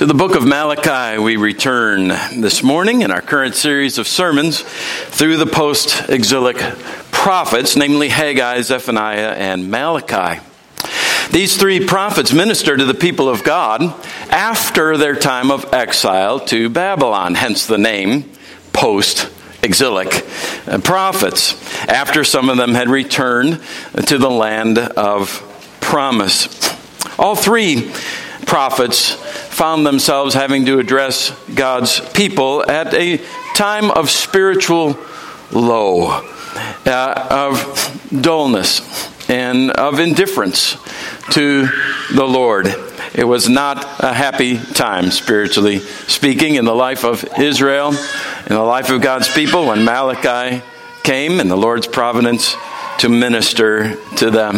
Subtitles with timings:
[0.00, 4.62] To the book of Malachi, we return this morning in our current series of sermons
[4.62, 6.56] through the post exilic
[7.10, 10.40] prophets, namely Haggai, Zephaniah, and Malachi.
[11.32, 13.82] These three prophets minister to the people of God
[14.30, 18.32] after their time of exile to Babylon, hence the name
[18.72, 19.30] post
[19.62, 20.26] exilic
[20.66, 21.52] uh, prophets,
[21.90, 23.60] after some of them had returned
[24.06, 26.74] to the land of promise.
[27.18, 27.92] All three
[28.46, 33.20] prophets found themselves having to address God's people at a
[33.54, 34.96] time of spiritual
[35.50, 36.22] low,
[36.86, 38.80] uh, of dullness,
[39.28, 40.76] and of indifference
[41.32, 41.68] to
[42.14, 42.68] the Lord.
[43.12, 48.62] It was not a happy time, spiritually speaking, in the life of Israel, in the
[48.62, 50.62] life of God's people, when Malachi
[51.02, 52.54] came in the Lord's providence
[52.98, 54.56] to minister to them.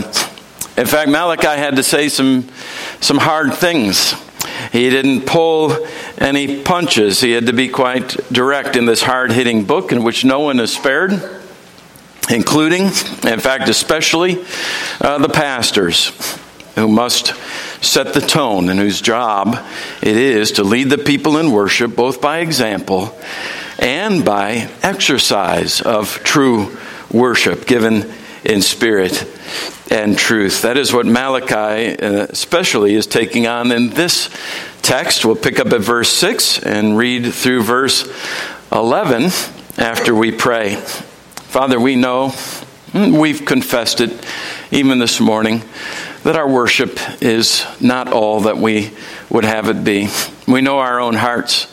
[0.77, 2.49] In fact, Malachi had to say some,
[3.01, 4.15] some hard things
[4.73, 5.77] he didn't pull
[6.19, 7.21] any punches.
[7.21, 10.61] He had to be quite direct in this hard hitting book in which no one
[10.61, 11.13] is spared,
[12.31, 14.45] including, in fact, especially
[15.01, 16.39] uh, the pastors
[16.75, 17.35] who must
[17.85, 19.59] set the tone and whose job
[20.01, 23.15] it is to lead the people in worship both by example
[23.79, 26.75] and by exercise of true
[27.11, 28.11] worship given
[28.45, 29.27] in spirit
[29.91, 30.63] and truth.
[30.63, 34.31] That is what Malachi, uh, especially, is taking on in this
[34.83, 35.25] text.
[35.25, 38.11] We'll pick up at verse 6 and read through verse
[38.73, 39.25] 11
[39.79, 40.77] after we pray.
[40.77, 44.27] Father, we know, hmm, we've confessed it
[44.71, 45.63] even this morning,
[46.25, 48.91] that our worship is not all that we
[49.29, 50.09] would have it be.
[50.49, 51.71] We know our own hearts.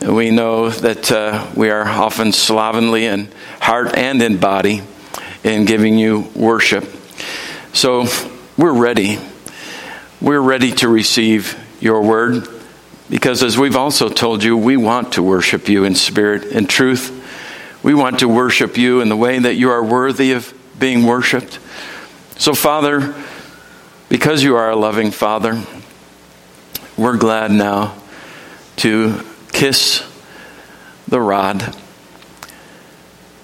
[0.00, 3.28] We know that uh, we are often slovenly in
[3.60, 4.82] heart and in body
[5.44, 6.84] in giving you worship.
[7.72, 8.06] So
[8.56, 9.18] we're ready.
[10.20, 12.48] We're ready to receive your word
[13.08, 17.14] because, as we've also told you, we want to worship you in spirit and truth.
[17.82, 21.58] We want to worship you in the way that you are worthy of being worshiped.
[22.36, 23.14] So, Father,
[24.08, 25.62] because you are a loving Father,
[26.96, 27.94] we're glad now
[28.76, 30.04] to kiss
[31.06, 31.74] the rod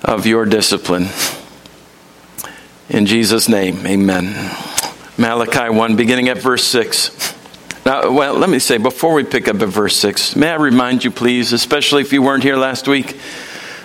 [0.03, 1.09] of your discipline.
[2.91, 4.35] In Jesus' name, amen.
[5.17, 7.35] Malachi 1, beginning at verse 6.
[7.87, 11.03] Now, well, let me say, before we pick up at verse 6, may I remind
[11.03, 13.19] you, please, especially if you weren't here last week,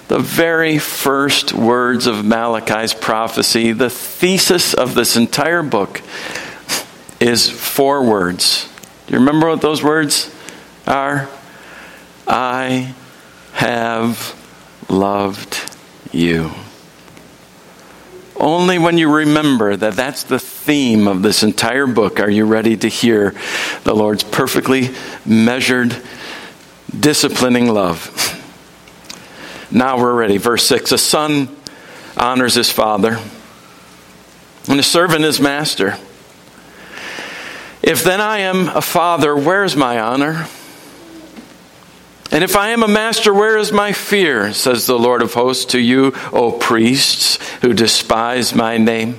[0.09, 6.01] the very first words of Malachi's prophecy, the thesis of this entire book,
[7.19, 8.67] is four words.
[9.07, 10.33] Do you remember what those words
[10.87, 11.29] are?
[12.27, 12.93] I
[13.53, 14.35] have
[14.89, 15.57] loved
[16.11, 16.51] you.
[18.39, 22.77] Only when you remember that that's the theme of this entire book are you ready
[22.77, 23.35] to hear
[23.83, 24.91] the Lord's perfectly
[25.25, 25.95] measured,
[26.97, 28.37] disciplining love.
[29.71, 30.37] Now we're ready.
[30.37, 31.53] Verse 6 A son
[32.15, 33.19] honors his father,
[34.69, 35.97] and a servant his master.
[37.83, 40.47] If then I am a father, where's my honor?
[42.31, 44.53] And if I am a master, where is my fear?
[44.53, 49.17] says the Lord of hosts to you, O priests who despise my name.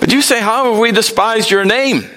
[0.00, 2.08] But you say, How have we despised your name?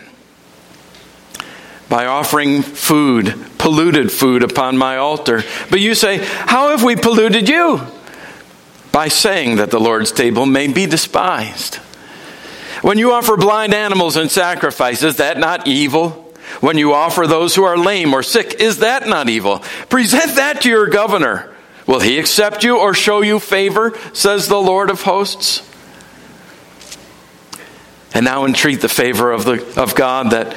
[1.90, 5.44] By offering food, polluted food upon my altar.
[5.70, 7.82] But you say, How have we polluted you?
[8.94, 11.76] By saying that the Lord's table may be despised.
[12.82, 16.21] When you offer blind animals and sacrifice, is that not evil?
[16.60, 19.60] When you offer those who are lame or sick, is that not evil?
[19.90, 21.54] Present that to your governor.
[21.88, 25.68] Will he accept you or show you favor, says the Lord of hosts?
[28.14, 30.56] And now entreat the favor of, the, of God that,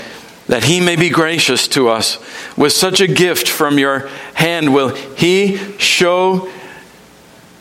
[0.49, 2.19] that he may be gracious to us
[2.57, 4.75] with such a gift from your hand.
[4.75, 6.51] Will he show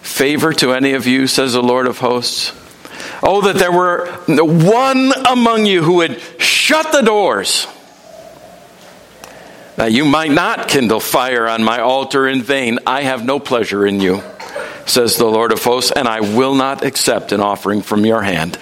[0.02, 2.52] favor to any of you, says the Lord of hosts?
[3.22, 7.68] Oh, that there were one among you who would shut the doors
[9.76, 12.80] that you might not kindle fire on my altar in vain.
[12.86, 14.22] I have no pleasure in you,
[14.86, 18.58] says the Lord of hosts, and I will not accept an offering from your hand.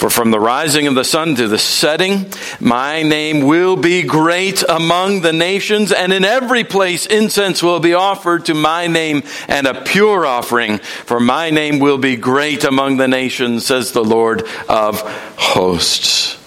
[0.00, 4.62] For from the rising of the sun to the setting, my name will be great
[4.66, 9.66] among the nations, and in every place incense will be offered to my name, and
[9.66, 10.78] a pure offering.
[10.78, 15.02] For my name will be great among the nations, says the Lord of
[15.36, 16.39] hosts.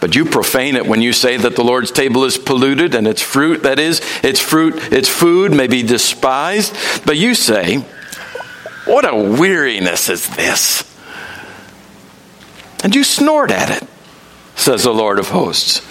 [0.00, 3.20] But you profane it when you say that the Lord's table is polluted and its
[3.20, 6.74] fruit, that is, its fruit, its food may be despised.
[7.04, 7.78] But you say,
[8.84, 10.84] What a weariness is this!
[12.84, 13.88] And you snort at it,
[14.54, 15.84] says the Lord of hosts.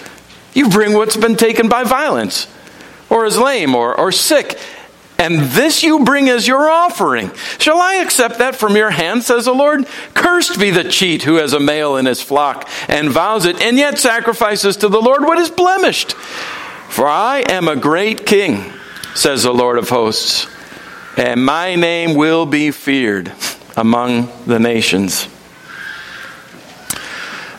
[0.54, 2.46] You bring what's been taken by violence,
[3.10, 4.58] or is lame, or, or sick,
[5.18, 7.32] and this you bring as your offering.
[7.58, 9.86] Shall I accept that from your hand, says the Lord?
[10.14, 13.76] Cursed be the cheat who has a male in his flock and vows it, and
[13.76, 16.12] yet sacrifices to the Lord what is blemished.
[16.12, 18.72] For I am a great king,
[19.14, 20.46] says the Lord of hosts,
[21.16, 23.32] and my name will be feared
[23.76, 25.28] among the nations.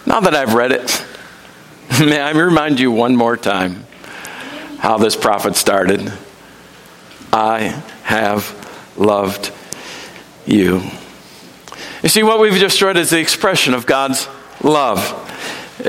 [0.06, 1.06] Now that I've read it,
[2.00, 3.86] may I remind you one more time
[4.80, 6.12] how this prophet started.
[7.32, 9.52] I have loved
[10.46, 10.82] you.
[12.02, 14.28] You see, what we've just read is the expression of God's
[14.64, 15.26] love.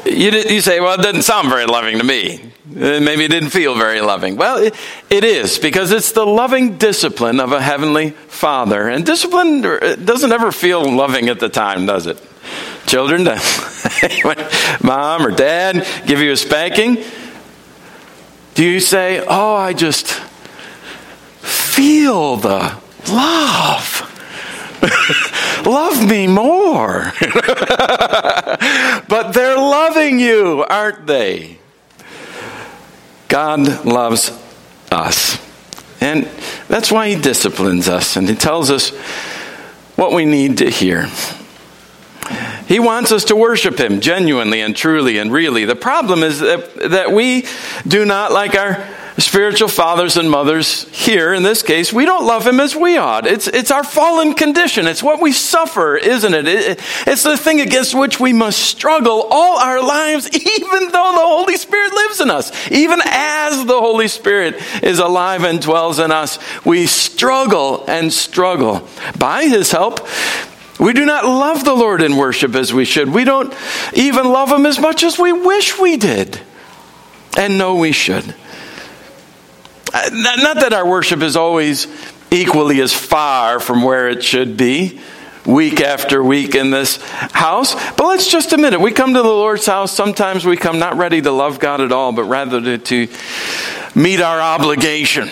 [0.04, 2.52] You, you say, well, it doesn't sound very loving to me.
[2.70, 4.36] Uh, maybe it didn't feel very loving.
[4.36, 4.74] Well, it,
[5.08, 8.88] it is, because it's the loving discipline of a heavenly father.
[8.88, 12.20] And discipline uh, doesn't ever feel loving at the time, does it?
[12.86, 13.24] Children,
[14.82, 16.98] mom or dad give you a spanking.
[18.54, 20.20] Do you say, oh, I just
[21.70, 22.76] feel the
[23.08, 24.06] love?
[25.66, 27.12] Love me more.
[29.08, 31.58] but they're loving you, aren't they?
[33.28, 34.30] God loves
[34.90, 35.38] us.
[36.00, 36.24] And
[36.68, 38.90] that's why He disciplines us and He tells us
[39.96, 41.08] what we need to hear.
[42.66, 45.64] He wants us to worship Him genuinely and truly and really.
[45.64, 47.46] The problem is that, that we
[47.86, 48.86] do not, like our
[49.20, 53.26] spiritual fathers and mothers here in this case, we don't love him as we ought.
[53.26, 54.86] It's, it's our fallen condition.
[54.86, 56.46] It's what we suffer, isn't it?
[56.46, 56.80] it?
[57.06, 61.56] It's the thing against which we must struggle all our lives, even though the Holy
[61.56, 62.70] Spirit lives in us.
[62.70, 68.86] Even as the Holy Spirit is alive and dwells in us, we struggle and struggle.
[69.18, 70.06] By his help,
[70.78, 73.10] we do not love the Lord in worship as we should.
[73.10, 73.54] We don't
[73.92, 76.40] even love him as much as we wish we did
[77.36, 78.34] and know we should.
[79.92, 81.86] Not that our worship is always
[82.30, 85.00] equally as far from where it should be
[85.46, 87.74] week after week in this house.
[87.94, 88.80] But let's just admit it.
[88.80, 89.92] We come to the Lord's house.
[89.92, 93.08] Sometimes we come not ready to love God at all, but rather to, to
[93.94, 95.28] meet our obligation.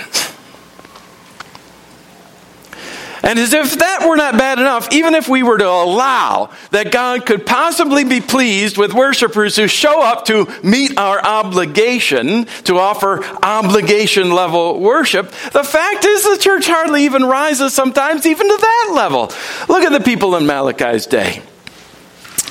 [3.23, 6.93] And as if that were not bad enough, even if we were to allow that
[6.93, 12.79] God could possibly be pleased with worshipers who show up to meet our obligation, to
[12.79, 18.57] offer obligation level worship, the fact is the church hardly even rises sometimes even to
[18.57, 19.33] that level.
[19.69, 21.43] Look at the people in Malachi's day.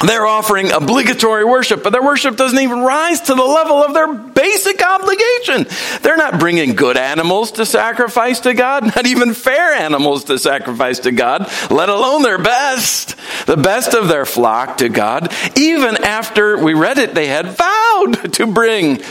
[0.05, 4.13] They're offering obligatory worship, but their worship doesn't even rise to the level of their
[4.13, 5.65] basic obligation.
[6.01, 10.99] They're not bringing good animals to sacrifice to God, not even fair animals to sacrifice
[10.99, 13.15] to God, let alone their best,
[13.47, 15.33] the best of their flock to God.
[15.55, 19.01] Even after we read it, they had vowed to bring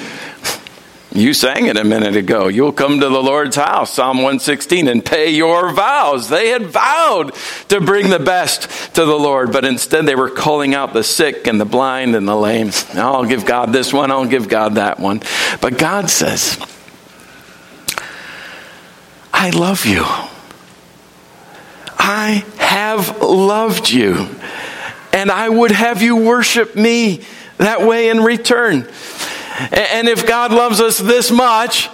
[1.16, 2.48] you sang it a minute ago.
[2.48, 6.28] You'll come to the Lord's house, Psalm 116, and pay your vows.
[6.28, 7.34] They had vowed
[7.68, 11.46] to bring the best to the Lord, but instead they were calling out the sick
[11.46, 12.70] and the blind and the lame.
[12.94, 15.22] I'll give God this one, I'll give God that one.
[15.60, 16.58] But God says,
[19.32, 20.04] I love you.
[21.98, 24.28] I have loved you,
[25.12, 27.22] and I would have you worship me
[27.58, 28.88] that way in return.
[29.72, 31.88] And if God loves us this much,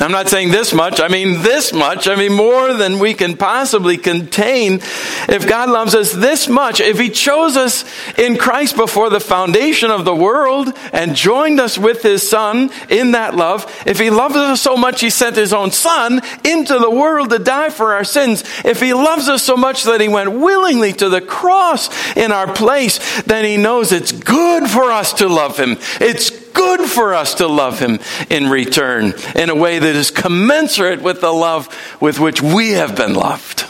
[0.00, 3.36] I'm not saying this much, I mean this much, I mean more than we can
[3.36, 4.80] possibly contain.
[5.28, 7.84] If God loves us this much, if He chose us
[8.18, 13.12] in Christ before the foundation of the world and joined us with His Son in
[13.12, 16.90] that love, if He loves us so much He sent His own Son into the
[16.90, 20.32] world to die for our sins, if He loves us so much that He went
[20.32, 25.28] willingly to the cross in our place, then He knows it's good for us to
[25.28, 25.76] love Him.
[26.00, 31.02] It's good for us to love him in return in a way that is commensurate
[31.02, 31.68] with the love
[32.00, 33.66] with which we have been loved.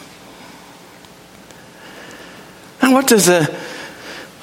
[2.82, 3.54] And what does the,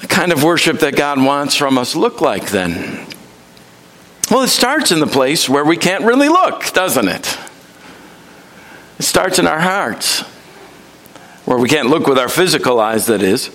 [0.00, 3.06] the kind of worship that God wants from us look like then?
[4.30, 7.38] Well, it starts in the place where we can't really look, doesn't it?
[8.98, 10.20] It starts in our hearts,
[11.44, 13.50] where we can't look with our physical eyes, that is.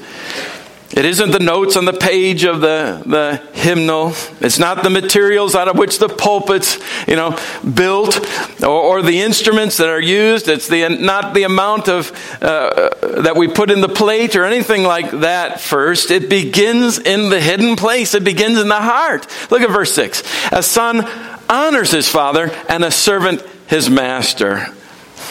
[0.95, 4.13] It isn't the notes on the page of the, the hymnal.
[4.39, 7.35] It's not the materials out of which the pulpit's, you know,
[7.73, 8.19] built
[8.61, 10.47] or, or the instruments that are used.
[10.47, 12.11] It's the, not the amount of,
[12.43, 12.89] uh,
[13.23, 16.11] that we put in the plate or anything like that first.
[16.11, 18.13] It begins in the hidden place.
[18.13, 19.25] It begins in the heart.
[19.49, 20.21] Look at verse 6.
[20.51, 21.09] A son
[21.49, 24.67] honors his father and a servant his master.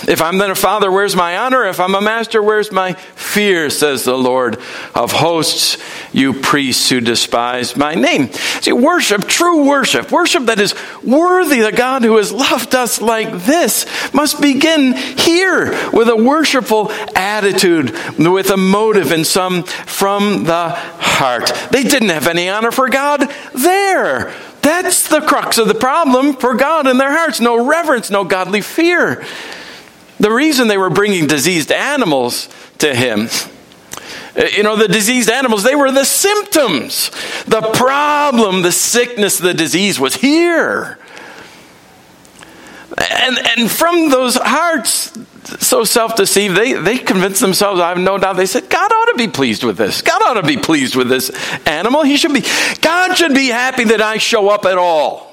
[0.08, 1.64] If I'm then a father, where's my honor?
[1.64, 3.70] If I'm a master, where's my fear?
[3.70, 4.58] Says the Lord
[4.94, 5.78] of hosts,
[6.12, 8.32] you priests who despise my name.
[8.32, 13.44] See, worship, true worship, worship that is worthy the God who has loved us like
[13.44, 20.70] this, must begin here with a worshipful attitude, with a motive and some from the
[20.70, 21.52] heart.
[21.70, 24.34] They didn't have any honor for God there.
[24.62, 27.40] That's the crux of the problem for God in their hearts.
[27.40, 29.24] No reverence, no godly fear.
[30.22, 32.48] The reason they were bringing diseased animals
[32.78, 33.28] to him,
[34.36, 37.10] uh, you know, the diseased animals, they were the symptoms.
[37.46, 41.00] The problem, the sickness, the disease was here.
[42.96, 45.12] And, and from those hearts,
[45.58, 49.06] so self deceived, they, they convinced themselves, I have no doubt, they said, God ought
[49.06, 50.02] to be pleased with this.
[50.02, 51.32] God ought to be pleased with this
[51.66, 52.04] animal.
[52.04, 52.44] He should be,
[52.80, 55.31] God should be happy that I show up at all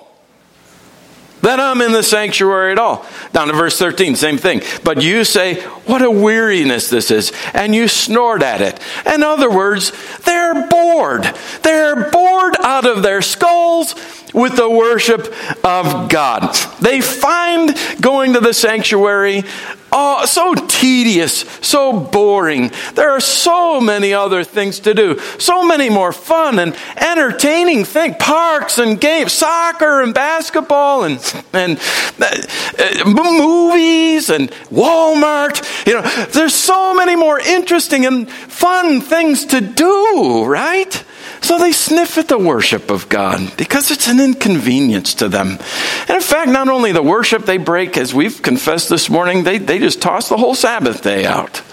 [1.41, 3.05] that I'm in the sanctuary at all.
[3.31, 4.62] Down to verse 13, same thing.
[4.84, 8.79] But you say, What a weariness this is, and you snort at it.
[9.05, 9.91] In other words,
[10.25, 11.24] they're bored.
[11.63, 13.96] They're bored out of their skulls
[14.33, 15.33] with the worship
[15.63, 16.53] of God.
[16.81, 19.43] They find going to the sanctuary
[19.91, 22.71] oh, so tedious, so boring.
[22.95, 28.15] There are so many other things to do, so many more fun and entertaining things,
[28.19, 31.17] parks and games, soccer and basketball and,
[31.53, 31.79] and
[32.19, 35.88] uh, movies and Walmart.
[35.88, 41.03] You know, there's so many more interesting and fun things to do, right?
[41.41, 45.58] So they sniff at the worship of God because it's an inconvenience to them.
[46.01, 49.58] And in fact, not only the worship they break, as we've confessed this morning, they,
[49.58, 51.63] they just toss the whole Sabbath day out.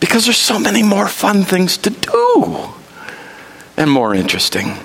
[0.00, 2.74] Because there's so many more fun things to do
[3.76, 4.76] and more interesting.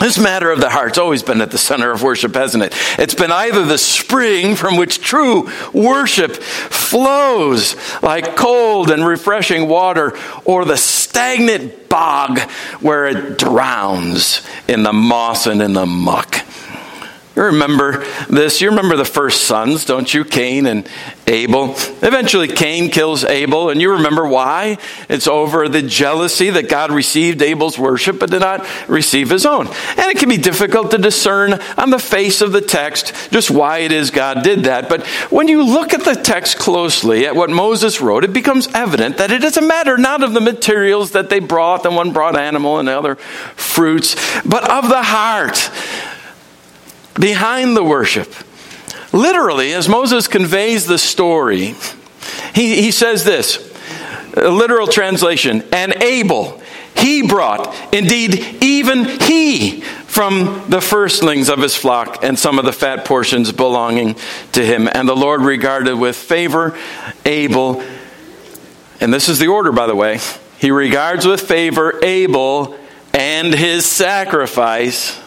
[0.00, 2.74] This matter of the heart's always been at the center of worship, hasn't it?
[2.98, 10.18] It's been either the spring from which true worship flows like cold and refreshing water,
[10.44, 10.76] or the
[11.12, 12.40] stagnant bog
[12.80, 16.41] where it drowns in the moss and in the muck.
[17.34, 18.60] You remember this?
[18.60, 20.22] You remember the first sons, don't you?
[20.22, 20.86] Cain and
[21.26, 21.70] Abel.
[22.02, 24.76] Eventually, Cain kills Abel, and you remember why?
[25.08, 29.66] It's over the jealousy that God received Abel's worship but did not receive his own.
[29.66, 33.78] And it can be difficult to discern on the face of the text just why
[33.78, 34.90] it is God did that.
[34.90, 39.16] But when you look at the text closely, at what Moses wrote, it becomes evident
[39.16, 42.36] that it is a matter not of the materials that they brought, the one brought
[42.36, 45.70] animal and the other fruits, but of the heart
[47.14, 48.32] behind the worship.
[49.12, 51.74] Literally, as Moses conveys the story,
[52.54, 53.70] he, he says this
[54.34, 56.60] literal translation, and Abel,
[56.96, 62.72] he brought, indeed, even he, from the firstlings of his flock and some of the
[62.72, 64.14] fat portions belonging
[64.52, 64.88] to him.
[64.92, 66.78] And the Lord regarded with favor
[67.24, 67.82] Abel,
[69.00, 70.20] and this is the order, by the way.
[70.58, 72.76] He regards with favor Abel
[73.14, 75.18] and his sacrifice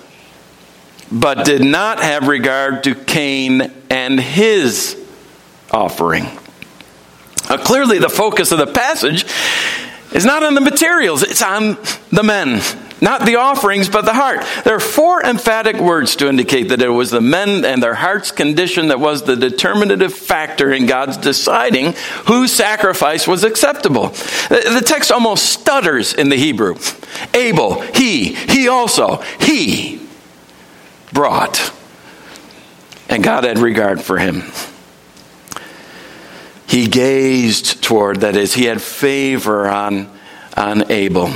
[1.15, 5.01] but did not have regard to Cain and his
[5.71, 6.25] offering.
[7.49, 9.25] Now, clearly, the focus of the passage
[10.11, 11.77] is not on the materials, it's on
[12.11, 12.61] the men.
[13.01, 14.45] Not the offerings, but the heart.
[14.63, 18.31] There are four emphatic words to indicate that it was the men and their heart's
[18.31, 21.93] condition that was the determinative factor in God's deciding
[22.27, 24.07] whose sacrifice was acceptable.
[24.49, 26.77] The text almost stutters in the Hebrew.
[27.33, 30.04] Abel, he, he also, he
[31.15, 31.73] brought.
[33.09, 34.43] And God had regard for him.
[36.67, 40.11] He gazed toward, that is, he had favor on,
[40.55, 41.33] on Abel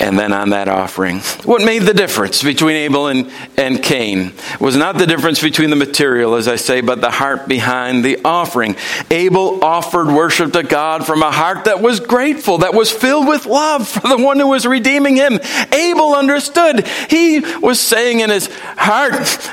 [0.00, 1.20] and then on that offering.
[1.44, 5.76] What made the difference between Abel and, and Cain was not the difference between the
[5.76, 8.76] material, as I say, but the heart behind the offering.
[9.10, 13.44] Abel offered worship to God from a heart that was grateful, that was filled with
[13.44, 15.38] love for the one who was redeeming him.
[15.72, 16.86] Abel understood.
[17.08, 19.12] He was saying in his heart,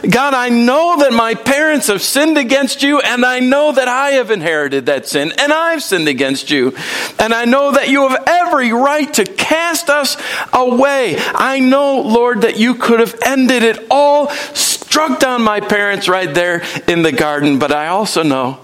[0.10, 4.12] God, I know that my parents have sinned against you, and I know that I
[4.12, 6.74] have inherited that sin, and I've sinned against you.
[7.20, 10.16] And I know that you have every right to cast us
[10.53, 11.15] away.
[11.20, 16.34] I know, Lord, that you could have ended it all, struck down my parents right
[16.34, 18.60] there in the garden, but I also know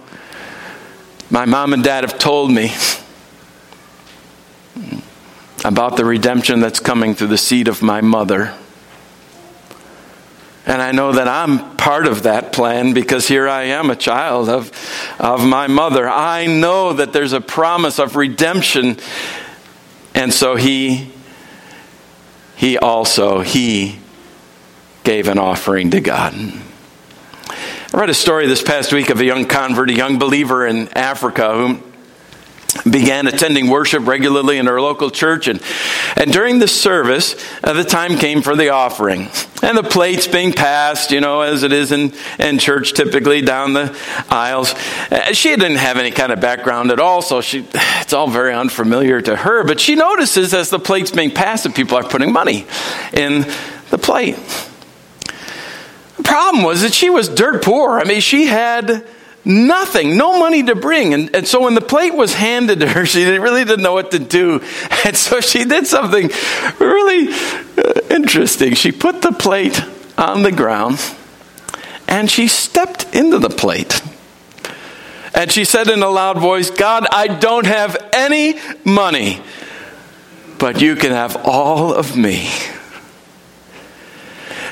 [1.29, 2.73] my mom and dad have told me
[5.65, 8.53] about the redemption that's coming through the seed of my mother.
[10.65, 14.47] And I know that I'm part of that plan because here I am, a child
[14.47, 14.71] of,
[15.19, 16.07] of my mother.
[16.07, 18.97] I know that there's a promise of redemption.
[20.15, 21.11] And so he
[22.63, 23.99] he also he
[25.03, 26.33] gave an offering to God.
[26.33, 30.87] I read a story this past week of a young convert, a young believer in
[30.97, 31.83] Africa who
[32.89, 35.61] began attending worship regularly in our local church and,
[36.17, 39.29] and during the service uh, the time came for the offering.
[39.61, 43.73] And the plates being passed you know as it is in, in church typically down
[43.73, 43.97] the
[44.29, 44.73] aisles.
[45.11, 48.53] Uh, she didn't have any kind of background at all so she it's all very
[48.53, 52.33] unfamiliar to her but she notices as the plates being passed that people are putting
[52.33, 52.65] money
[53.13, 53.45] in
[53.91, 54.37] the plate.
[56.17, 57.99] The problem was that she was dirt poor.
[57.99, 59.05] I mean she had
[59.45, 61.13] Nothing, no money to bring.
[61.13, 64.11] And, and so when the plate was handed to her, she really didn't know what
[64.11, 64.61] to do.
[65.05, 66.29] And so she did something
[66.79, 67.33] really
[67.77, 68.73] uh, interesting.
[68.73, 69.83] She put the plate
[70.17, 70.97] on the ground
[72.07, 74.01] and she stepped into the plate.
[75.33, 79.41] And she said in a loud voice, God, I don't have any money,
[80.57, 82.49] but you can have all of me.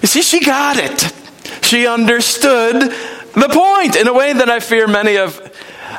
[0.01, 1.13] You see, she got it.
[1.62, 2.94] She understood
[3.34, 5.40] the point in a way that I fear many of,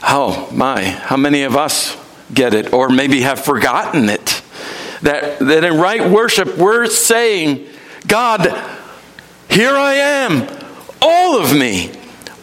[0.03, 1.97] oh my, how many of us
[2.33, 4.43] get it or maybe have forgotten it.
[5.03, 7.67] That, that in right worship, we're saying,
[8.07, 8.43] God,
[9.51, 10.49] here I am,
[11.01, 11.93] all of me,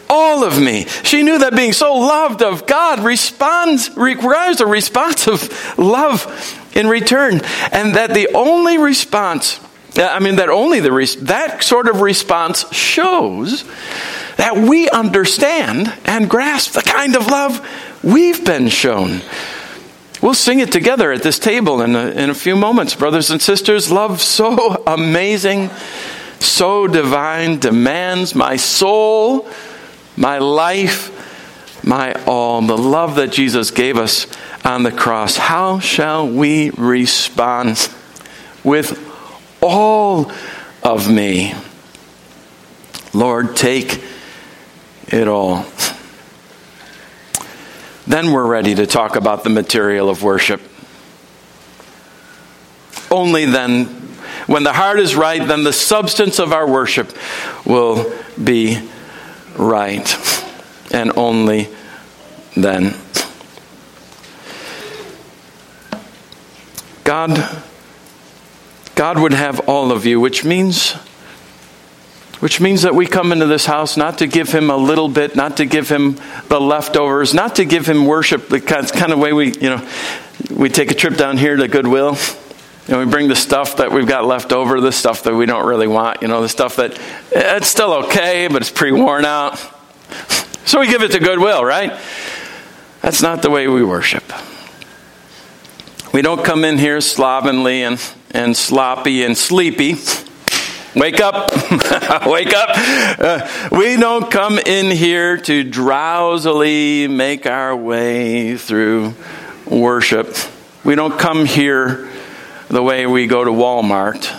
[0.08, 0.86] all of me.
[1.04, 6.88] She knew that being so loved of God responds, requires a response of love in
[6.88, 7.40] return,
[7.72, 9.60] and that the only response,
[9.96, 13.64] I mean, that only the, that sort of response shows
[14.36, 17.66] that we understand and grasp the kind of love
[18.02, 19.20] we've been shown.
[20.22, 23.40] We'll sing it together at this table in a, in a few moments, brothers and
[23.40, 23.90] sisters.
[23.90, 25.70] Love so amazing,
[26.38, 29.48] so divine, demands my soul,
[30.16, 32.60] my life, my all.
[32.62, 34.26] The love that Jesus gave us
[34.64, 35.36] on the cross.
[35.36, 37.88] How shall we respond
[38.62, 39.09] with
[39.60, 40.32] all
[40.82, 41.54] of me?
[43.12, 44.02] Lord, take
[45.08, 45.66] it all.
[48.06, 50.60] Then we're ready to talk about the material of worship.
[53.10, 53.84] Only then,
[54.46, 57.16] when the heart is right, then the substance of our worship
[57.64, 58.12] will
[58.42, 58.80] be
[59.56, 60.16] right.
[60.92, 61.68] And only
[62.56, 62.94] then.
[67.04, 67.62] God,
[69.00, 70.92] God would have all of you, which means
[72.40, 75.34] which means that we come into this house not to give him a little bit,
[75.34, 79.32] not to give him the leftovers, not to give him worship, the kind of way
[79.32, 79.88] we, you know,
[80.50, 82.18] we take a trip down here to Goodwill.
[82.88, 85.64] And we bring the stuff that we've got left over, the stuff that we don't
[85.64, 87.00] really want, you know, the stuff that
[87.32, 89.58] it's still okay, but it's pretty worn out.
[90.66, 91.98] So we give it to Goodwill, right?
[93.00, 94.24] That's not the way we worship.
[96.12, 97.98] We don't come in here slovenly and,
[98.32, 99.96] and sloppy and sleepy.
[100.94, 101.50] Wake up.
[102.26, 102.70] Wake up.
[103.18, 109.14] Uh, we don't come in here to drowsily make our way through
[109.66, 110.36] worship.
[110.84, 112.08] We don't come here
[112.68, 114.36] the way we go to Walmart.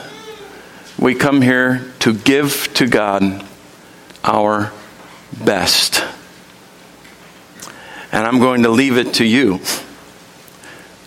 [1.00, 3.46] We come here to give to God
[4.24, 4.72] our
[5.44, 6.04] best.
[8.12, 9.62] And I'm going to leave it to you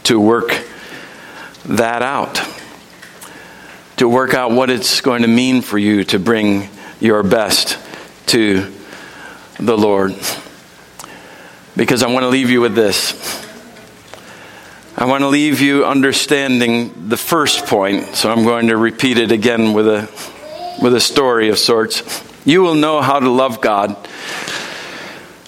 [0.04, 0.64] to work
[1.66, 2.40] that out
[3.96, 6.68] to work out what it's going to mean for you to bring
[7.00, 7.78] your best
[8.26, 8.72] to
[9.58, 10.14] the Lord.
[11.76, 13.42] Because I want to leave you with this.
[14.96, 19.32] I want to leave you understanding the first point, so I'm going to repeat it
[19.32, 20.08] again with a,
[20.80, 22.22] with a story of sorts.
[22.44, 23.96] You will know how to love God.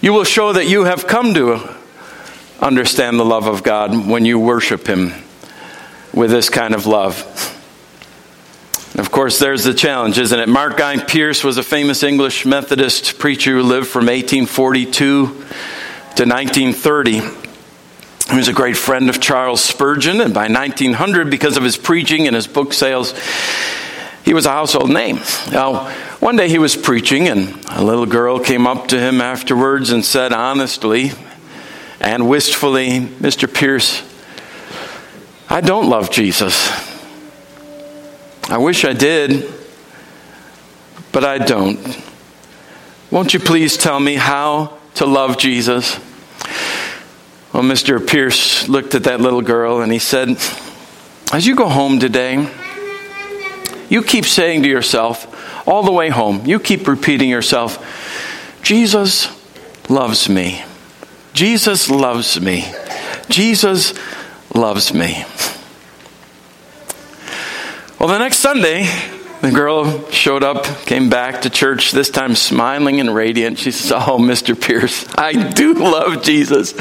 [0.01, 1.75] You will show that you have come to
[2.61, 5.13] understand the love of God when you worship Him
[6.13, 7.53] with this kind of love.
[8.99, 10.49] Of course, there's the challenge, isn't it?
[10.49, 17.21] Mark Guy Pearse was a famous English Methodist preacher who lived from 1842 to 1930.
[17.21, 22.27] He was a great friend of Charles Spurgeon, and by 1900, because of his preaching
[22.27, 23.13] and his book sales,
[24.25, 25.21] he was a household name.
[25.53, 29.91] Now, one day he was preaching, and a little girl came up to him afterwards
[29.91, 31.13] and said honestly
[32.01, 33.47] and wistfully, Mr.
[33.53, 34.03] Pearse,
[35.51, 36.86] I don't love Jesus.
[38.49, 39.53] I wish I did,
[41.11, 42.01] but I don't.
[43.11, 45.99] Won't you please tell me how to love Jesus?
[47.53, 48.05] Well, Mr.
[48.07, 50.37] Pearse looked at that little girl and he said,
[51.33, 52.49] As you go home today,
[53.89, 55.33] you keep saying to yourself,
[55.67, 57.83] all the way home, you keep repeating yourself,
[58.63, 59.29] Jesus
[59.89, 60.65] loves me.
[61.33, 62.73] Jesus loves me.
[63.29, 63.93] Jesus
[64.55, 65.25] loves me.
[68.07, 68.85] Well, the next Sunday,
[69.43, 73.59] The girl showed up, came back to church, this time smiling and radiant.
[73.59, 74.59] She says, Oh, Mr.
[74.59, 76.75] Pearse, I do love Jesus.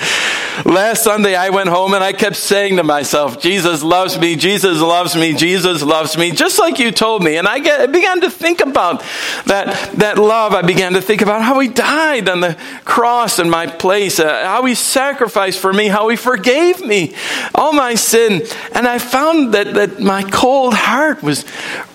[0.66, 4.80] Last Sunday, I went home and I kept saying to myself, Jesus loves me, Jesus
[4.80, 7.36] loves me, Jesus loves me, just like you told me.
[7.36, 9.04] And I get, began to think about
[9.46, 10.54] that, that love.
[10.54, 14.46] I began to think about how he died on the cross in my place, uh,
[14.46, 17.16] how he sacrificed for me, how he forgave me
[17.54, 18.44] all my sin.
[18.72, 21.44] And I found that, that my cold heart was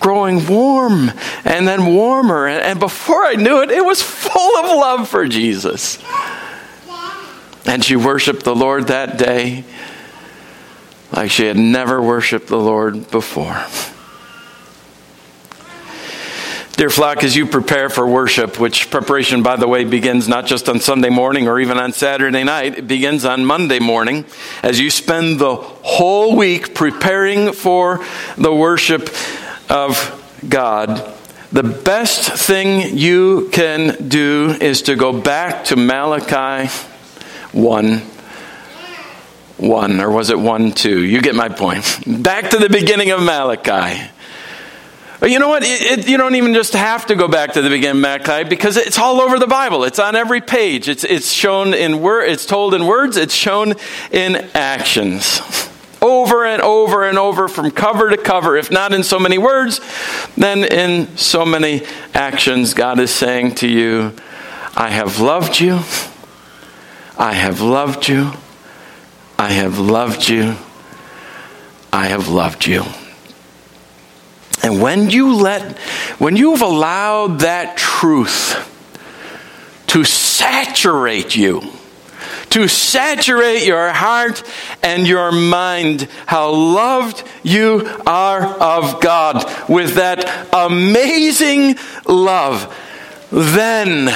[0.01, 1.13] growing warm
[1.45, 2.49] and then warmer.
[2.49, 5.99] And before I knew it, it was full of love for Jesus.
[7.67, 9.65] And she worshiped the Lord that day
[11.13, 13.65] like she had never worshiped the Lord before.
[16.77, 20.67] Dear flock, as you prepare for worship, which preparation, by the way, begins not just
[20.67, 24.25] on Sunday morning or even on Saturday night, it begins on Monday morning,
[24.63, 28.03] as you spend the whole week preparing for
[28.39, 29.11] the worship
[29.69, 31.15] of God,
[31.53, 36.71] the best thing you can do is to go back to Malachi
[37.53, 37.99] 1
[39.59, 41.05] 1, or was it 1 2?
[41.05, 41.85] You get my point.
[42.23, 44.11] Back to the beginning of Malachi.
[45.23, 45.63] You know what?
[45.63, 48.49] It, it, you don't even just have to go back to the beginning of Malachi
[48.49, 49.85] because it's all over the Bible.
[49.85, 50.89] It's on every page.
[50.89, 53.75] It's, it's shown in word, it's told in words, it's shown
[54.11, 55.41] in actions
[56.31, 58.57] over and over and over from cover to cover.
[58.57, 59.81] If not in so many words,
[60.37, 61.83] then in so many
[62.15, 64.15] actions, God is saying to you,
[64.77, 65.81] I have loved you.
[67.19, 68.33] I have loved you.
[69.39, 70.55] I have loved you.
[71.93, 72.85] I have loved you.
[74.63, 75.79] And when you let,
[76.19, 78.69] when you've allowed that truth
[79.89, 81.63] to saturate you,
[82.51, 84.43] to saturate your heart
[84.83, 92.77] and your mind how loved you are of God with that amazing love,
[93.31, 94.07] then,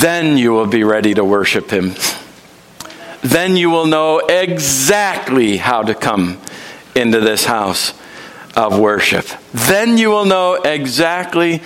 [0.00, 1.94] then you will be ready to worship Him.
[3.22, 6.40] Then you will know exactly how to come
[6.94, 7.92] into this house
[8.56, 9.26] of worship.
[9.52, 11.62] Then you will know exactly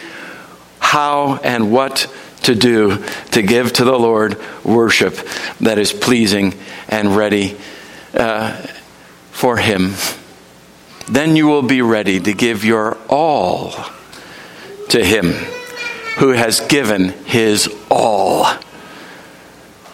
[0.81, 2.13] how and what
[2.45, 5.17] to do to give to the Lord worship
[5.61, 6.55] that is pleasing
[6.89, 7.57] and ready
[8.15, 8.53] uh,
[9.31, 9.95] for Him.
[11.09, 13.75] Then you will be ready to give your all
[14.91, 15.33] to Him
[16.19, 18.47] who has given His all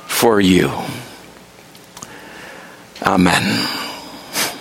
[0.06, 0.70] for you.
[3.02, 3.89] Amen.